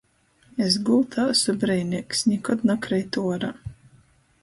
Es 0.67 0.77
gultā 0.87 1.27
asu 1.35 1.55
breineigs– 1.65 2.25
nikod 2.33 2.67
nakreitu 2.71 3.27
uorā. 3.29 3.55